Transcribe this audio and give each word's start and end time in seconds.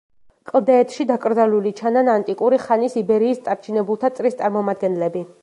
კლდეეთში 0.51 1.05
დაკრძალული 1.11 1.73
ჩანან 1.81 2.09
ანტიკური 2.15 2.59
ხანის 2.65 2.99
იბერიის 3.03 3.45
წარჩინებულთა 3.47 4.13
წრის 4.19 4.41
წარმომადგენლები. 4.43 5.27